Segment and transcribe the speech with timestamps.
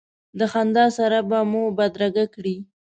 [0.39, 2.55] د خندا سره به مو بدرګه کړې.